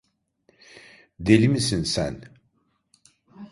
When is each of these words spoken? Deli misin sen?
Deli 1.19 1.47
misin 1.47 1.83
sen? 1.83 2.23